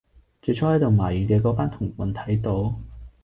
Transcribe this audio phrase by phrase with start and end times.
[0.41, 2.73] 最初喺度埋怨嘅嗰班同伴睇到